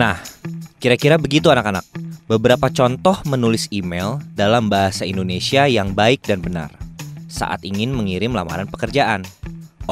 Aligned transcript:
Nah, 0.00 0.16
kira-kira 0.80 1.20
begitu 1.20 1.52
anak-anak. 1.52 1.84
Beberapa 2.24 2.72
contoh 2.72 3.20
menulis 3.28 3.68
email 3.68 4.16
dalam 4.32 4.72
bahasa 4.72 5.04
Indonesia 5.04 5.68
yang 5.68 5.92
baik 5.92 6.24
dan 6.24 6.40
benar 6.40 6.72
saat 7.28 7.60
ingin 7.68 7.92
mengirim 7.92 8.32
lamaran 8.32 8.64
pekerjaan. 8.64 9.28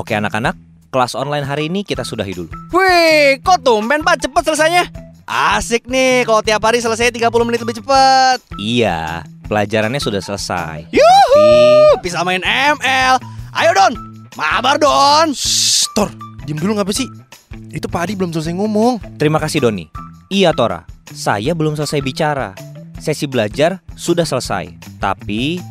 Oke 0.00 0.16
anak-anak, 0.16 0.56
kelas 0.88 1.12
online 1.12 1.44
hari 1.44 1.68
ini 1.68 1.84
kita 1.84 2.08
sudahi 2.08 2.32
dulu. 2.32 2.48
Wih, 2.72 3.36
kok 3.44 3.60
tumben 3.60 4.00
Pak 4.00 4.24
cepet 4.24 4.48
selesainya? 4.48 4.88
Asik 5.28 5.84
nih 5.84 6.24
kalau 6.24 6.40
tiap 6.40 6.64
hari 6.64 6.80
selesai 6.80 7.12
30 7.12 7.28
menit 7.44 7.60
lebih 7.60 7.76
cepet. 7.76 8.38
Iya, 8.56 9.28
pelajarannya 9.44 10.00
sudah 10.00 10.24
selesai. 10.24 10.88
Yuhu, 10.88 12.00
bisa 12.00 12.24
main 12.24 12.40
ML. 12.48 13.20
Ayo 13.52 13.70
Don, 13.76 13.92
mabar 14.40 14.80
Don. 14.80 15.36
Shh, 15.36 15.84
Tor, 15.92 16.08
diem 16.48 16.56
dulu 16.56 16.80
ngapa 16.80 16.96
sih? 16.96 17.27
Itu 17.68 17.86
Pak 17.86 18.08
Adi 18.08 18.14
belum 18.16 18.32
selesai 18.32 18.56
ngomong. 18.56 19.20
Terima 19.20 19.36
kasih 19.36 19.64
Doni. 19.64 19.88
Iya 20.32 20.52
Tora, 20.52 20.84
saya 21.12 21.52
belum 21.52 21.76
selesai 21.76 22.00
bicara. 22.00 22.52
Sesi 22.98 23.30
belajar 23.30 23.78
sudah 23.94 24.26
selesai, 24.26 24.74
tapi 24.98 25.62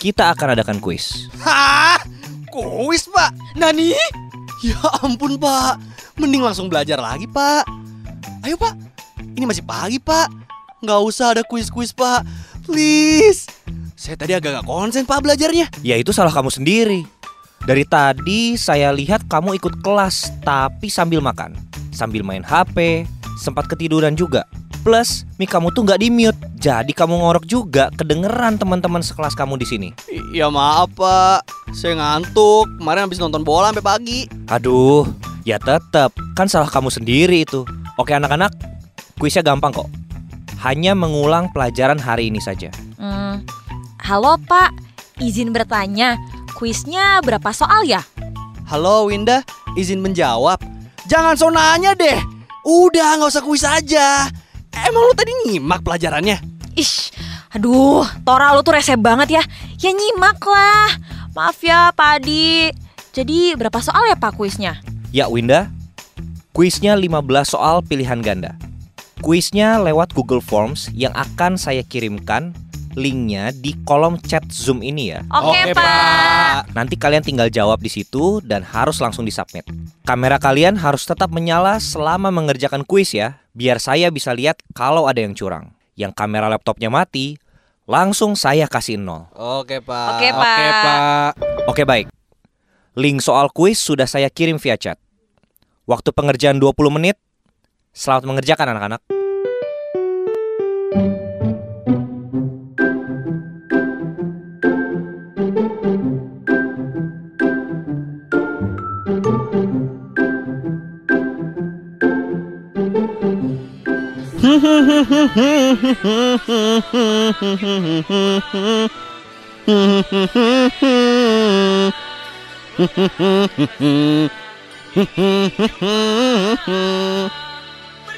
kita 0.00 0.32
akan 0.32 0.56
adakan 0.56 0.80
kuis. 0.80 1.28
Hah? 1.44 2.00
Kuis 2.48 3.10
Pak? 3.10 3.34
Nani? 3.58 3.92
Ya 4.64 4.80
ampun 5.04 5.36
Pak, 5.36 5.76
mending 6.16 6.40
langsung 6.40 6.72
belajar 6.72 6.96
lagi 6.96 7.28
Pak. 7.28 7.68
Ayo 8.46 8.56
Pak, 8.56 8.72
ini 9.36 9.44
masih 9.44 9.66
pagi 9.66 10.00
Pak. 10.00 10.32
Nggak 10.80 11.00
usah 11.04 11.36
ada 11.36 11.42
kuis-kuis 11.44 11.92
Pak, 11.92 12.24
please. 12.64 13.50
Saya 13.94 14.18
tadi 14.20 14.36
agak 14.36 14.60
gak 14.60 14.66
konsen 14.68 15.06
Pak 15.06 15.22
belajarnya. 15.22 15.70
Ya 15.80 15.96
itu 15.96 16.10
salah 16.10 16.34
kamu 16.34 16.50
sendiri. 16.50 17.06
Dari 17.64 17.88
tadi 17.88 18.60
saya 18.60 18.92
lihat 18.92 19.24
kamu 19.24 19.56
ikut 19.56 19.80
kelas 19.80 20.36
tapi 20.44 20.92
sambil 20.92 21.24
makan, 21.24 21.56
sambil 21.96 22.20
main 22.20 22.44
HP, 22.44 23.08
sempat 23.40 23.64
ketiduran 23.72 24.12
juga. 24.12 24.44
Plus, 24.84 25.24
mic 25.40 25.48
kamu 25.48 25.72
tuh 25.72 25.80
nggak 25.80 25.96
di 25.96 26.12
mute, 26.12 26.36
jadi 26.60 26.92
kamu 26.92 27.24
ngorok 27.24 27.48
juga 27.48 27.88
kedengeran 27.96 28.60
teman-teman 28.60 29.00
sekelas 29.00 29.32
kamu 29.32 29.56
di 29.56 29.64
sini. 29.64 29.88
Ya 30.36 30.52
maaf 30.52 30.92
Pak, 30.92 31.48
saya 31.72 31.96
ngantuk. 31.96 32.68
Kemarin 32.84 33.08
habis 33.08 33.16
nonton 33.16 33.40
bola 33.40 33.72
sampai 33.72 33.80
pagi. 33.80 34.20
Aduh, 34.52 35.08
ya 35.48 35.56
tetap 35.56 36.12
kan 36.36 36.52
salah 36.52 36.68
kamu 36.68 36.92
sendiri 36.92 37.48
itu. 37.48 37.64
Oke 37.96 38.12
anak-anak, 38.12 38.52
kuisnya 39.16 39.40
gampang 39.40 39.72
kok. 39.72 39.88
Hanya 40.60 40.92
mengulang 40.92 41.48
pelajaran 41.48 41.96
hari 41.96 42.28
ini 42.28 42.44
saja. 42.44 42.68
Hmm, 43.00 43.40
halo 44.04 44.36
Pak, 44.44 44.68
izin 45.16 45.56
bertanya, 45.56 46.20
kuisnya 46.54 47.18
berapa 47.20 47.50
soal 47.50 47.82
ya? 47.84 48.00
Halo 48.70 49.10
Winda, 49.10 49.42
izin 49.74 50.00
menjawab. 50.00 50.62
Jangan 51.10 51.34
so 51.36 51.50
nanya 51.50 51.92
deh. 51.92 52.16
Udah 52.64 53.20
nggak 53.20 53.28
usah 53.34 53.44
kuis 53.44 53.66
aja. 53.66 54.30
Emang 54.72 55.04
lu 55.04 55.12
tadi 55.12 55.34
nyimak 55.44 55.84
pelajarannya? 55.84 56.40
Ish, 56.74 57.12
aduh, 57.52 58.02
Tora 58.24 58.56
lu 58.56 58.64
tuh 58.64 58.74
rese 58.74 58.96
banget 58.96 59.38
ya. 59.38 59.42
Ya 59.82 59.90
nyimak 59.92 60.40
lah. 60.42 60.88
Maaf 61.36 61.60
ya 61.60 61.92
Pak 61.92 62.22
Adi. 62.22 62.70
Jadi 63.14 63.54
berapa 63.54 63.78
soal 63.82 64.10
ya 64.10 64.16
Pak 64.16 64.38
kuisnya? 64.38 64.80
Ya 65.14 65.30
Winda, 65.30 65.70
kuisnya 66.50 66.98
15 66.98 67.54
soal 67.54 67.82
pilihan 67.84 68.18
ganda. 68.24 68.58
Kuisnya 69.22 69.78
lewat 69.78 70.10
Google 70.16 70.42
Forms 70.42 70.90
yang 70.90 71.14
akan 71.14 71.54
saya 71.54 71.86
kirimkan 71.86 72.56
linknya 72.94 73.50
di 73.50 73.74
kolom 73.82 74.18
chat 74.22 74.46
Zoom 74.50 74.80
ini 74.80 75.14
ya. 75.14 75.20
Oke, 75.30 75.74
Pak. 75.74 76.74
Nanti 76.74 76.94
kalian 76.94 77.22
tinggal 77.22 77.50
jawab 77.50 77.82
di 77.82 77.90
situ 77.90 78.42
dan 78.42 78.62
harus 78.62 78.98
langsung 79.02 79.26
disubmit. 79.26 79.66
Kamera 80.06 80.38
kalian 80.38 80.78
harus 80.78 81.06
tetap 81.06 81.30
menyala 81.30 81.78
selama 81.82 82.30
mengerjakan 82.30 82.86
kuis 82.86 83.14
ya, 83.14 83.42
biar 83.52 83.82
saya 83.82 84.08
bisa 84.10 84.30
lihat 84.32 84.62
kalau 84.72 85.06
ada 85.10 85.20
yang 85.22 85.34
curang. 85.34 85.74
Yang 85.94 86.14
kamera 86.18 86.50
laptopnya 86.50 86.90
mati, 86.90 87.38
langsung 87.86 88.34
saya 88.34 88.66
kasih 88.66 88.98
nol. 88.98 89.30
Oke 89.34 89.78
Pak. 89.82 90.08
Oke, 90.18 90.28
Pak. 90.30 90.42
Oke, 90.42 90.68
Pak. 90.70 91.30
Oke 91.70 91.82
baik. 91.86 92.06
Link 92.94 93.18
soal 93.18 93.50
kuis 93.50 93.82
sudah 93.82 94.06
saya 94.06 94.30
kirim 94.30 94.58
via 94.62 94.78
chat. 94.78 94.98
Waktu 95.84 96.14
pengerjaan 96.14 96.62
20 96.62 96.94
menit. 96.94 97.18
Selamat 97.94 98.26
mengerjakan 98.26 98.74
anak-anak. 98.74 99.02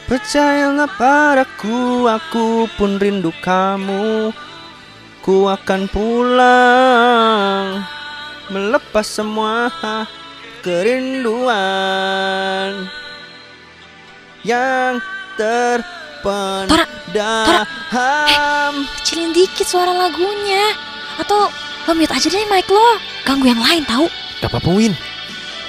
Percayalah 0.07 0.87
padaku, 0.95 2.07
aku 2.07 2.71
pun 2.79 3.03
rindu 3.03 3.35
kamu. 3.43 4.31
Ku 5.27 5.51
akan 5.51 5.91
pulang 5.91 7.83
melepas 8.47 9.03
semua 9.03 9.67
kerinduan 10.63 11.67
yang 14.47 15.03
terpendam. 16.27 17.65
Kecilin 19.01 19.31
dikit 19.31 19.67
suara 19.67 19.95
lagunya. 19.95 20.75
Atau 21.17 21.49
lo 21.87 21.93
mute 21.95 22.13
aja 22.13 22.27
deh 22.29 22.45
mic 22.51 22.67
lo. 22.69 22.99
Ganggu 23.23 23.47
yang 23.49 23.63
lain 23.63 23.87
tahu. 23.87 24.11
Gak 24.43 24.51
apa-apa, 24.53 24.71
Win. 24.75 24.93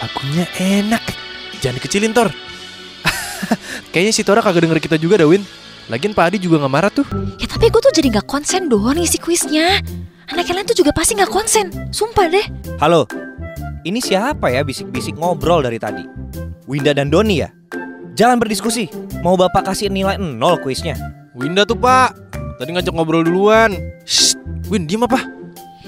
Lagunya 0.02 0.46
enak. 0.60 1.04
Jangan 1.64 1.78
dikecilin, 1.82 2.14
Tor. 2.14 2.30
Kayaknya 3.94 4.14
si 4.14 4.22
Tora 4.22 4.44
kagak 4.44 4.68
denger 4.68 4.80
kita 4.84 4.98
juga 5.00 5.24
dah, 5.24 5.30
Win. 5.30 5.46
Lagian 5.88 6.12
Pak 6.12 6.36
Adi 6.36 6.38
juga 6.44 6.60
gak 6.60 6.74
marah 6.74 6.92
tuh. 6.92 7.08
Ya 7.40 7.48
tapi 7.48 7.72
gue 7.72 7.80
tuh 7.80 7.96
jadi 7.96 8.12
nggak 8.20 8.28
konsen 8.28 8.68
doang 8.68 9.00
ngisi 9.00 9.24
kuisnya. 9.24 9.80
Anak 10.28 10.52
lain 10.52 10.68
tuh 10.68 10.76
juga 10.76 10.92
pasti 10.92 11.16
nggak 11.16 11.32
konsen. 11.32 11.72
Sumpah 11.96 12.28
deh. 12.28 12.44
Halo. 12.84 13.08
Ini 13.88 14.04
siapa 14.04 14.52
ya 14.52 14.68
bisik-bisik 14.68 15.16
ngobrol 15.16 15.64
dari 15.64 15.80
tadi? 15.80 16.04
Winda 16.68 16.92
dan 16.92 17.08
Doni 17.08 17.40
ya? 17.40 17.48
Jangan 18.20 18.36
berdiskusi. 18.36 18.92
Mau 19.28 19.36
Bapak 19.36 19.76
kasih 19.76 19.92
nilai 19.92 20.16
nol 20.16 20.56
kuisnya? 20.64 20.96
Winda 21.36 21.68
tuh, 21.68 21.76
Pak. 21.76 22.16
Tadi 22.64 22.72
ngajak 22.72 22.96
ngobrol 22.96 23.28
duluan. 23.28 23.76
Shh, 24.08 24.40
Win, 24.72 24.88
diem 24.88 25.04
apa? 25.04 25.20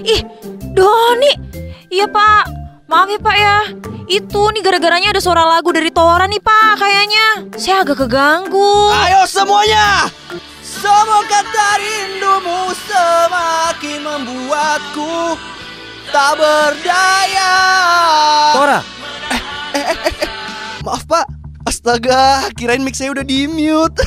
Ih, 0.04 0.28
Doni. 0.76 1.40
Iya 1.88 2.12
pak. 2.12 2.52
Maaf 2.92 3.08
ya 3.08 3.16
pak 3.16 3.38
ya. 3.40 3.58
Itu 4.12 4.52
nih 4.52 4.60
gara-garanya 4.60 5.16
ada 5.16 5.24
suara 5.24 5.48
lagu 5.48 5.72
dari 5.72 5.88
Tora 5.88 6.28
nih 6.28 6.44
pak 6.44 6.84
kayaknya. 6.84 7.28
Saya 7.56 7.88
agak 7.88 8.04
keganggu. 8.04 8.92
Ayo 9.08 9.24
semuanya. 9.24 10.12
Semua 10.60 11.24
kata 11.24 11.80
rindumu 11.80 12.76
semakin 12.76 14.00
membuatku 14.04 15.40
tak 16.12 16.36
berdaya. 16.36 17.56
Tora. 18.52 18.99
Astaga, 21.80 22.52
kirain 22.60 22.84
mic 22.84 22.92
saya 22.92 23.16
udah 23.16 23.24
di 23.24 23.48
mute. 23.48 24.04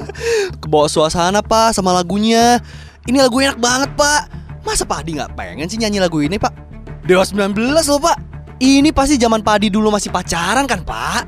Kebawa 0.60 0.84
suasana 0.84 1.40
pak 1.40 1.72
sama 1.72 1.96
lagunya. 1.96 2.60
Ini 3.08 3.24
lagu 3.24 3.40
enak 3.40 3.56
banget 3.56 3.88
pak. 3.96 4.28
Masa 4.60 4.84
Pak 4.84 5.00
Adi 5.00 5.16
nggak 5.16 5.32
pengen 5.32 5.64
sih 5.64 5.80
nyanyi 5.80 5.96
lagu 5.96 6.20
ini 6.20 6.36
pak? 6.36 6.52
Dewa 7.08 7.24
19 7.24 7.56
loh 7.56 8.00
pak. 8.04 8.20
Ini 8.60 8.92
pasti 8.92 9.16
zaman 9.16 9.40
Pak 9.40 9.56
Adi 9.56 9.72
dulu 9.72 9.88
masih 9.88 10.12
pacaran 10.12 10.68
kan 10.68 10.84
pak? 10.84 11.24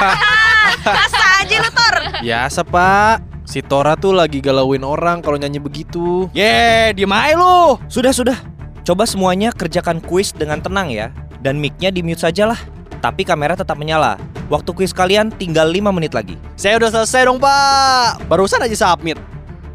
Rasa 0.96 1.44
aja 1.44 1.56
lu 1.60 1.68
Tor. 1.68 1.96
Biasa, 2.24 2.60
Pak. 2.64 3.44
Si 3.44 3.60
Tora 3.60 4.00
tuh 4.00 4.16
lagi 4.16 4.40
galauin 4.40 4.80
orang 4.80 5.20
kalau 5.20 5.36
nyanyi 5.36 5.60
begitu. 5.60 6.32
Ye, 6.32 6.96
diem 6.96 7.12
aja 7.12 7.36
lu. 7.36 7.76
sudah 7.92 8.16
sudah. 8.16 8.40
Coba 8.80 9.04
semuanya 9.04 9.52
kerjakan 9.52 10.00
kuis 10.00 10.32
dengan 10.32 10.64
tenang 10.64 10.88
ya. 10.88 11.12
Dan 11.44 11.60
mic-nya 11.60 11.92
di 11.92 12.00
mute 12.00 12.24
saja 12.24 12.48
lah. 12.48 12.60
Tapi 13.04 13.28
kamera 13.28 13.52
tetap 13.52 13.76
menyala. 13.76 14.16
Waktu 14.52 14.70
kuis 14.76 14.92
kalian 14.92 15.32
tinggal 15.32 15.72
5 15.72 15.88
menit 15.96 16.12
lagi. 16.12 16.36
Saya 16.52 16.76
udah 16.76 16.92
selesai 16.92 17.24
dong 17.24 17.40
pak. 17.40 18.20
Barusan 18.28 18.60
aja 18.60 18.76
submit. 18.76 19.16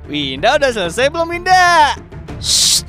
Winda 0.06 0.58
udah 0.58 0.70
selesai 0.70 1.10
belum 1.10 1.26
Winda? 1.30 1.98
Shh. 2.38 2.86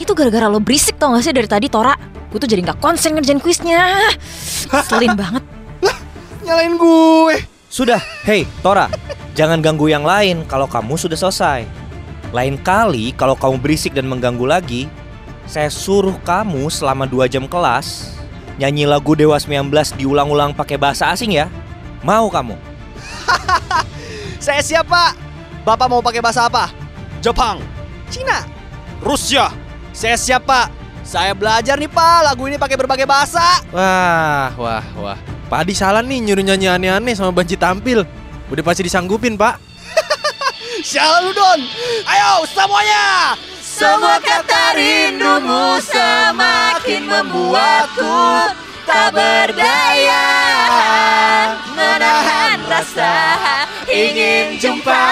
Itu 0.00 0.16
gara-gara 0.16 0.48
lo 0.48 0.60
berisik 0.60 0.96
tau 0.96 1.12
gak 1.12 1.24
sih 1.24 1.32
dari 1.36 1.48
tadi 1.48 1.68
Tora. 1.68 1.92
Gue 2.32 2.38
tuh 2.40 2.48
jadi 2.48 2.62
nggak 2.62 2.80
konsen 2.80 3.16
ngerjain 3.18 3.42
kuisnya. 3.42 4.12
Selin 4.86 5.12
banget. 5.12 5.44
Nyalain 6.46 6.78
gue. 6.78 7.36
Sudah, 7.70 8.00
hei 8.26 8.48
Tora, 8.64 8.90
jangan 9.38 9.62
ganggu 9.62 9.86
yang 9.86 10.02
lain 10.02 10.42
kalau 10.48 10.66
kamu 10.66 10.98
sudah 10.98 11.18
selesai. 11.18 11.68
Lain 12.30 12.58
kali 12.58 13.12
kalau 13.14 13.34
kamu 13.34 13.58
berisik 13.58 13.94
dan 13.94 14.06
mengganggu 14.06 14.46
lagi, 14.46 14.86
saya 15.46 15.70
suruh 15.70 16.14
kamu 16.22 16.70
selama 16.70 17.06
2 17.06 17.26
jam 17.26 17.44
kelas 17.46 18.19
nyanyi 18.60 18.84
lagu 18.84 19.16
Dewa 19.16 19.40
19 19.40 19.72
diulang-ulang 19.96 20.52
pakai 20.52 20.76
bahasa 20.76 21.08
asing 21.08 21.32
ya. 21.32 21.48
Mau 22.04 22.28
kamu? 22.28 22.52
Saya 24.44 24.60
siap 24.60 24.84
pak. 24.84 25.16
Bapak 25.64 25.88
mau 25.88 26.04
pakai 26.04 26.20
bahasa 26.20 26.44
apa? 26.44 26.68
Jepang, 27.24 27.60
Cina, 28.12 28.44
Rusia. 29.00 29.48
Saya 29.96 30.20
siap 30.20 30.44
pak. 30.44 30.68
Saya 31.00 31.32
belajar 31.32 31.80
nih 31.80 31.88
pak 31.88 32.20
lagu 32.22 32.44
ini 32.44 32.60
pakai 32.60 32.76
berbagai 32.76 33.08
bahasa. 33.08 33.64
Wah, 33.72 34.52
wah, 34.60 34.84
wah. 35.00 35.18
Pak 35.48 35.66
Adi 35.66 35.74
salah 35.74 36.04
nih 36.04 36.20
nyuruh 36.20 36.44
nyanyi 36.44 36.70
aneh-aneh 36.70 37.16
sama 37.16 37.32
Banci 37.32 37.56
tampil. 37.56 38.06
Udah 38.52 38.62
pasti 38.62 38.86
disanggupin, 38.86 39.34
Pak. 39.34 39.58
Sialan 40.88 41.26
lu 41.26 41.32
Don. 41.34 41.60
Ayo 42.06 42.46
semuanya. 42.46 43.34
Semua 43.80 44.20
kata 44.20 44.76
rindumu 44.76 45.80
semakin 45.80 47.00
membuatku 47.00 48.52
tak 48.84 49.08
berdaya. 49.16 50.28
Menahan 51.72 52.60
rasa 52.68 53.40
ingin 53.88 54.60
jumpa 54.60 55.08